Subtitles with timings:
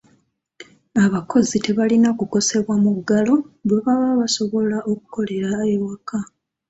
[1.05, 3.35] Abakozi tebalina kukosebwa muggalo
[3.67, 6.19] bwe baba nga basobola okukolera ewaka.